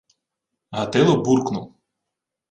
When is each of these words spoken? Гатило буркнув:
Гатило 0.71 1.17
буркнув: 1.23 1.73